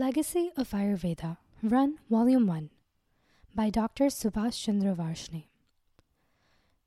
Legacy 0.00 0.50
of 0.56 0.70
Ayurveda, 0.70 1.36
Run, 1.62 1.98
Volume 2.08 2.46
1, 2.46 2.70
by 3.54 3.68
Dr. 3.68 4.06
Subhash 4.06 4.64
Chandra. 4.64 4.94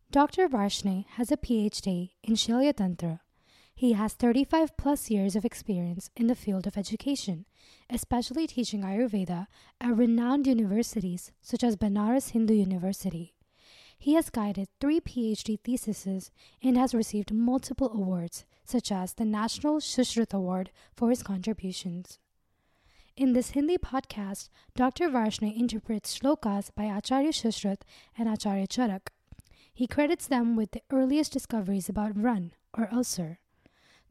Dr. 0.10 0.50
Varshney 0.50 1.06
has 1.10 1.32
a 1.32 1.38
PhD 1.38 2.10
in 2.24 2.34
Shilya 2.34 2.76
Tantra. 2.76 3.22
He 3.76 3.94
has 3.94 4.16
35 4.16 4.76
plus 4.78 5.12
years 5.12 5.36
of 5.36 5.46
experience 5.46 6.10
in 6.16 6.26
the 6.26 6.34
field 6.34 6.66
of 6.66 6.76
education, 6.76 7.46
especially 7.88 8.48
teaching 8.48 8.82
Ayurveda 8.82 9.46
at 9.80 9.96
renowned 9.96 10.48
universities 10.48 11.32
such 11.40 11.64
as 11.64 11.76
Banaras 11.76 12.32
Hindu 12.32 12.56
University. 12.56 13.36
He 13.96 14.16
has 14.16 14.32
guided 14.32 14.70
three 14.82 15.00
PhD 15.00 15.60
theses 15.60 16.32
and 16.64 16.76
has 16.78 16.96
received 16.96 17.32
multiple 17.32 17.92
awards, 17.94 18.44
such 18.66 18.92
as 18.92 19.14
the 19.14 19.24
National 19.24 19.76
Sushruta 19.76 20.34
Award 20.34 20.72
for 20.96 21.12
his 21.12 21.22
contributions. 21.22 22.18
In 23.17 23.33
this 23.33 23.51
Hindi 23.51 23.79
podcast, 23.79 24.49
Dr. 24.77 25.09
Varshney 25.09 25.59
interprets 25.59 26.17
shlokas 26.19 26.71
by 26.75 26.85
Acharya 26.85 27.33
Shushruth 27.33 27.81
and 28.17 28.29
Acharya 28.29 28.69
Charak. 28.69 29.09
He 29.75 29.87
credits 29.87 30.27
them 30.27 30.55
with 30.57 30.71
the 30.71 30.83
earliest 30.93 31.33
discoveries 31.33 31.89
about 31.89 32.17
run 32.17 32.53
or 32.77 32.89
ulcer. 32.93 33.39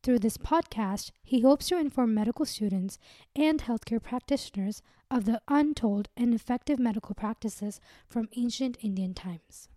Through 0.03 0.19
this 0.19 0.37
podcast, 0.37 1.11
he 1.23 1.41
hopes 1.41 1.67
to 1.67 1.79
inform 1.79 2.13
medical 2.13 2.45
students 2.45 2.97
and 3.35 3.61
healthcare 3.61 4.01
practitioners 4.01 4.81
of 5.09 5.25
the 5.25 5.41
untold 5.47 6.09
and 6.17 6.33
effective 6.33 6.79
medical 6.79 7.15
practices 7.15 7.79
from 8.07 8.29
ancient 8.35 8.77
Indian 8.81 9.13
times. 9.13 9.67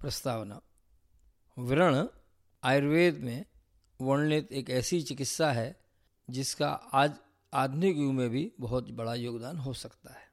प्रस्तावना 0.00 0.60
व्रण 1.58 2.06
आयुर्वेद 2.64 3.22
में 3.24 3.44
वर्णित 4.00 4.52
एक 4.52 4.70
ऐसी 4.70 5.00
चिकित्सा 5.02 5.50
है 5.52 5.74
जिसका 6.30 6.68
आज 6.92 7.16
आधुनिक 7.53 7.97
युग 7.97 8.13
में 8.13 8.29
भी 8.29 8.51
बहुत 8.59 8.91
बड़ा 8.91 9.13
योगदान 9.15 9.57
हो 9.57 9.73
सकता 9.73 10.13
है। 10.13 10.31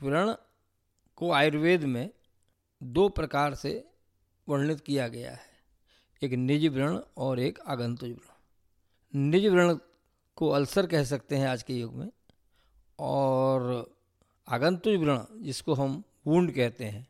व्रण 0.00 0.34
को 1.18 1.30
आयुर्वेद 1.32 1.84
में 1.84 2.10
दो 2.80 3.08
प्रकार 3.08 3.54
से 3.54 3.72
वर्णित 4.48 4.80
किया 4.80 5.08
गया 5.08 5.30
है, 5.30 5.48
एक 6.22 6.32
निज 6.32 6.66
व्रण 6.66 6.98
और 7.16 7.40
एक 7.40 7.58
आगंतुज 7.60 8.10
व्रण। 8.10 9.28
निज 9.28 9.46
व्रण 9.46 9.78
को 10.36 10.48
अल्सर 10.48 10.86
कह 10.86 11.04
सकते 11.04 11.36
हैं 11.36 11.48
आज 11.48 11.62
के 11.62 11.74
युग 11.74 11.94
में, 11.94 12.10
और 12.98 13.94
आगंतुज 14.48 14.96
व्रण, 14.96 15.24
जिसको 15.34 15.74
हम 15.74 16.02
वूंड 16.26 16.52
कहते 16.54 16.84
हैं, 16.84 17.06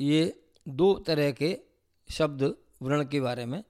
ये 0.00 0.42
दो 0.66 0.92
तरह 0.98 1.30
के 1.32 1.58
शब्द 2.10 2.42
व्रण 2.82 3.04
के 3.04 3.20
बारे 3.20 3.46
में 3.46 3.62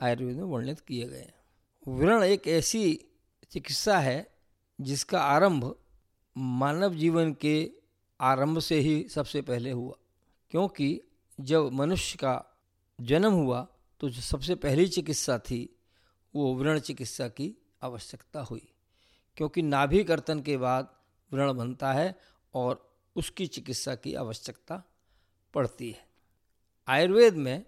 आयुर्वेद 0.00 0.36
में 0.36 0.44
वर्णित 0.44 0.80
किए 0.80 1.06
गए 1.06 1.18
हैं। 1.18 1.34
व्रण 1.86 2.22
एक 2.22 2.46
ऐसी 2.48 2.94
चिकित्सा 3.50 3.98
है 3.98 4.33
जिसका 4.78 5.20
आरंभ 5.20 5.74
मानव 6.36 6.94
जीवन 6.94 7.32
के 7.32 7.70
आरंभ 8.20 8.58
से 8.58 8.78
ही 8.80 9.02
सबसे 9.08 9.42
पहले 9.42 9.70
हुआ। 9.70 9.94
क्योंकि 10.50 11.00
जब 11.38 11.70
मनुष्य 11.72 12.16
का 12.16 12.44
जन्म 12.98 13.32
हुआ 13.32 13.66
तो 14.00 14.08
जो 14.08 14.20
सबसे 14.20 14.54
पहली 14.54 14.86
चिकित्सा 14.88 15.38
थी, 15.38 15.68
वो 16.34 16.54
व्रण 16.54 16.78
चिकित्सा 16.78 17.28
की 17.28 17.54
आवश्यकता 17.82 18.40
हुई। 18.40 18.68
क्योंकि 19.36 19.62
नाभि 19.62 20.02
कर्तन 20.04 20.40
के 20.40 20.56
बाद 20.56 20.88
व्रण 21.32 21.52
बनता 21.52 21.92
है 21.92 22.14
और 22.54 22.90
उसकी 23.16 23.46
चिकित्सा 23.46 23.94
की 23.94 24.14
आवश्यकता 24.14 24.82
पड़ती 25.54 25.90
है। 25.90 26.06
आयुर्वेद 26.88 27.34
में 27.34 27.64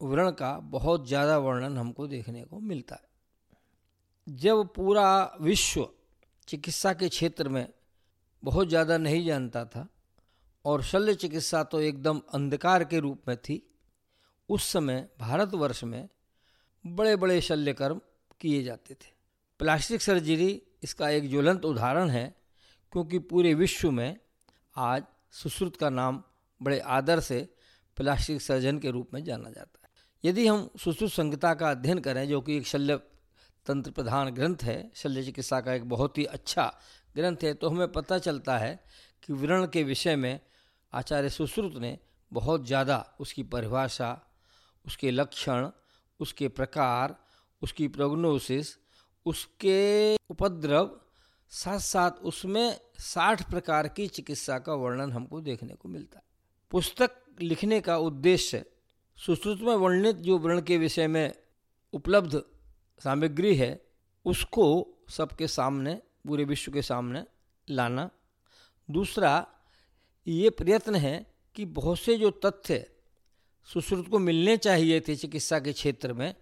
व्रण 0.00 0.30
का 0.30 0.52
बहुत 0.62 1.06
ज़्यादा 1.08 1.38
वर्णन 1.38 1.78
हमको 1.78 2.06
देखने 2.06 2.42
को 2.42 2.60
मिलता 2.60 2.94
है। 2.94 4.36
जब 4.36 4.68
पूरा 4.74 5.36
विश्व 5.40 5.88
चिकित्सा 6.48 6.92
के 6.92 7.08
क्षेत्र 7.08 7.48
में 7.48 7.66
बहुत 8.42 8.68
ज़्यादा 8.68 8.96
नहीं 8.98 9.24
जानता 9.26 9.64
था 9.64 9.86
और 10.64 10.82
शल्य 10.82 11.14
चिकित्सा 11.14 11.62
तो 11.64 11.80
एकदम 11.80 12.20
अंधकार 12.34 12.84
के 12.84 12.98
रूप 13.00 13.28
में 13.28 13.36
थी। 13.36 13.62
उस 14.48 14.64
समय 14.64 15.08
भारतवर्ष 15.20 15.82
में 15.84 16.08
बड़े 16.84 17.14
बड़े 17.16 17.40
शल्य 17.40 17.72
कर्म 17.72 18.00
किए 18.40 18.62
जाते 18.62 18.94
थे। 18.94 19.12
प्लास्टिक 19.60 20.02
सर्जरी 20.02 20.50
इसका 20.82 21.08
एक 21.10 21.28
ज्वलंत 21.30 21.64
उदाहरण 21.64 22.10
है, 22.10 22.34
क्योंकि 22.92 23.18
पूरे 23.20 23.54
विश्व 23.54 23.90
में 23.90 24.16
आज 24.76 25.02
सुश्रुत 25.32 25.76
का 25.76 25.90
नाम 25.90 26.22
बड़े 26.60 26.78
आदर 26.80 27.20
से 27.20 27.48
प्लास्टिक 27.96 28.40
सर्जन 28.42 28.78
के 28.78 28.90
रूप 28.90 29.14
में 29.14 29.22
जाना 29.24 29.50
जाता 29.50 29.80
है। 29.84 29.90
यदि 30.24 30.46
हम 30.46 30.68
सुश्रुत 30.78 31.10
संहिता 31.10 31.54
का 31.54 31.70
अध्ययन 31.70 31.98
करें, 31.98 32.28
जो 32.28 32.40
कि 32.40 32.56
एक 32.56 32.66
शल्य 32.66 33.00
तंत्र 33.68 33.90
प्रधान 33.90 34.30
ग्रंथ 34.30 34.62
है, 34.62 34.90
शल्य 34.94 35.22
चिकित्सा 35.22 35.60
का 35.60 35.72
एक 35.74 35.88
बहुत 35.88 36.18
ही 36.18 36.24
अच्छा 36.26 36.64
ग्रंथ 37.16 37.36
है। 37.42 37.52
तो 37.54 37.68
हमें 37.68 37.92
पता 37.92 38.18
चलता 38.18 38.56
है 38.58 38.78
कि 39.22 39.32
व्रण 39.32 39.66
के 39.66 39.82
विषय 39.82 40.16
में 40.16 40.38
आचार्य 40.92 41.30
सुश्रुत 41.30 41.76
ने 41.76 41.98
बहुत 42.32 42.66
ज़्यादा 42.66 43.04
उसकी 43.20 43.42
परिभाषा, 43.42 44.10
उसके 44.84 45.10
लक्षण, 45.10 45.68
उसके 46.20 46.48
प्रकार, 46.50 47.16
उसकी 47.62 47.88
प्रोग्नोसिस 47.88 48.76
उसके 49.26 50.16
उपद्रव 50.30 50.90
साथ 51.52 51.78
साथ 51.78 52.10
उसमें 52.22 52.78
साठ 52.98 53.42
प्रकार 53.50 53.88
की 53.88 54.06
चिकित्सा 54.08 54.58
का 54.58 54.74
वर्णन 54.74 55.12
हमको 55.12 55.40
देखने 55.40 55.74
को 55.74 55.88
मिलता 55.88 56.18
है। 56.18 56.24
पुस्तक 56.72 57.10
लिखने 57.40 57.80
का 57.80 57.96
उद्देश्य 57.98 58.64
सुश्रुत 59.18 59.60
में 59.60 59.74
वर्णित 59.74 60.16
जो 60.16 60.38
वर्ण 60.38 60.60
के 60.60 60.78
विषय 60.78 61.06
में 61.06 61.34
उपलब्ध 61.92 62.42
सामग्री 62.98 63.54
है, 63.56 63.70
उसको 64.24 64.66
सबके 65.08 65.46
सामने, 65.46 65.94
पूरे 66.26 66.44
विश्व 66.44 66.72
के 66.72 66.82
सामने 66.82 67.24
लाना। 67.68 68.10
दूसरा, 68.88 69.46
ये 70.26 70.50
प्रयत्न 70.50 70.94
है 70.94 71.26
कि 71.54 71.64
बहुत 71.64 71.98
से 71.98 72.16
जो 72.18 72.30
तथ्य 72.44 72.84
सुश्रुत 73.68 74.08
को 74.08 74.18
मिलने 74.18 74.56
चाहिए 74.56 75.00
थे 75.00 75.16
चिकित्सा 75.16 75.58
के 75.58 75.72
क्षेत्र 75.72 76.12
में, 76.12 76.34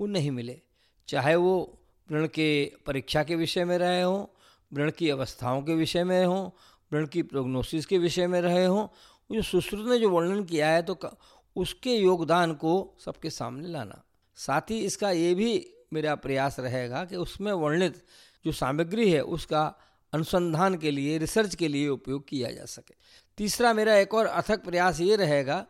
वो 0.00 0.06
नहीं 0.06 0.30
मिले। 0.30 0.60
चाहे 1.08 1.34
वो 1.36 1.78
व्रण 2.08 2.26
के 2.26 2.72
परीक्षा 2.86 3.22
के 3.24 3.36
विषय 3.36 3.64
में 3.64 3.76
रहे 3.78 4.02
हों, 4.02 4.26
व्रण 4.72 4.90
की 4.90 5.10
अवस्थाओं 5.10 5.62
के 5.62 5.74
विषय 5.74 6.04
में 6.04 6.24
हों, 6.26 6.50
व्रण 6.92 7.06
की 7.06 7.22
प्रोग्नोसिस 7.22 7.86
के 7.86 7.98
विषय 7.98 8.26
में 8.26 8.40
रहे 8.40 8.64
हों 8.64 8.86
जो 9.30 9.42
सुश्रुत 9.42 9.88
ने 9.88 9.98
जो 9.98 10.10
वर्णन 10.10 10.44
किया 10.44 10.68
है 10.68 10.82
तो 10.82 10.98
उसके 11.56 11.96
योगदान 11.96 12.52
को 12.54 12.72
सबके 13.04 13.30
सामने 13.30 13.68
लाना। 13.68 14.02
साथ 14.36 14.70
ही 14.70 14.78
इसका 14.78 15.10
ये 15.10 15.34
भी 15.34 15.52
मेरा 15.92 16.14
प्रयास 16.14 16.60
रहेगा 16.60 17.04
कि 17.04 17.16
उसमें 17.16 17.52
वर्णित 17.52 18.04
जो 18.44 18.52
सामग्री 18.52 19.10
है, 19.12 19.20
उसका 19.20 19.74
अनुसंधान 20.12 20.76
के 20.76 20.90
लिए, 20.90 21.18
रिसर्च 21.18 21.54
के 21.54 21.68
लिए 21.68 21.88
उपयोग 21.88 22.28
किया 22.28 22.50
जा 22.50 22.64
सके। 22.64 22.94
तीसरा 23.36 23.72
मेरा 23.74 23.96
एक 23.96 24.14
और 24.14 24.26
अथक 24.26 24.64
प्रयास 24.64 25.00
ये 25.00 25.16
रहेगा 25.16 25.66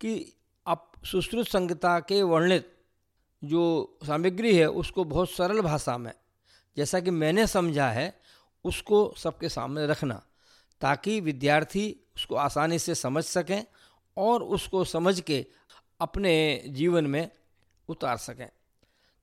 कि 0.00 0.36
आप 0.66 0.92
सुश्रुत 1.04 1.48
संहिता 1.48 2.00
के 2.00 2.22
वर्णित 2.22 2.74
जो 3.44 3.98
सामग्री 4.06 4.56
है, 4.56 4.66
उसको 4.66 5.04
बहुत 5.04 5.30
सरल 5.30 5.60
भाषा 5.60 5.98
में, 5.98 6.12
जैसा 6.76 7.00
कि 7.00 7.10
मैंने 7.10 7.46
समझा 7.46 7.88
है, 7.88 8.20
उसको 8.64 9.14
सबके 9.16 9.48
सामने 9.48 9.86
रखना, 9.86 10.22
ताकि 10.80 11.20
विद्यार्थी 11.20 12.00
उसको 12.16 12.34
आसानी 12.34 12.78
से 12.78 12.94
समझ 12.94 13.24
सकें 13.24 13.64
और 14.16 14.42
उसको 14.42 14.84
समझ 14.84 15.20
के 15.20 15.46
अपने 16.00 16.64
जीवन 16.68 17.06
में 17.06 17.30
उतार 17.88 18.16
सकें। 18.16 18.48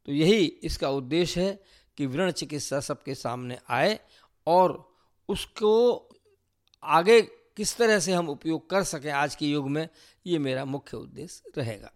तो 0.06 0.12
यही 0.12 0.46
इसका 0.64 0.90
उद्देश्य 0.90 1.42
है 1.42 1.60
कि 1.98 2.06
व्रण 2.06 2.32
चिकित्सा 2.32 2.80
सबके 2.80 3.16
सामने 3.16 3.58
आए 3.70 4.00
और 4.48 4.94
उसको 5.30 5.74
आगे 6.84 7.22
किस 7.22 7.78
तरह 7.78 8.00
से 8.00 8.14
हम 8.14 8.30
उपयोग 8.30 8.70
कर 8.70 8.84
सकें 8.84 9.12
आज 9.12 9.36
के 9.36 9.46
युग 9.46 9.70
में, 9.70 9.88
ये 10.26 10.40
मेरा 10.40 10.66
मुख्य 10.66 10.98
उद्देश्य 10.98 11.52
रहेगा। 11.58 11.92